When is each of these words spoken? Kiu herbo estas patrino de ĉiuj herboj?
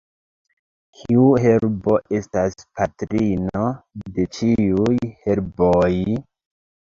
Kiu 0.99 1.25
herbo 1.43 1.97
estas 2.19 2.55
patrino 2.79 3.65
de 4.15 4.25
ĉiuj 4.37 4.97
herboj? 5.27 5.93